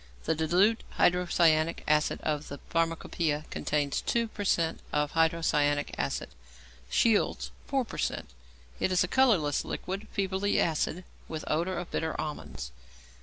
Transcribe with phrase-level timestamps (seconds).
[0.25, 4.79] The diluted hydrocyanic acid of the Pharmacopoeia contains 2 per cent.
[4.91, 6.29] of hydrocyanic acid,
[6.89, 8.27] Scheele's 4 per cent.
[8.79, 12.71] It is a colourless liquid, feebly acid, with odour of bitter almonds.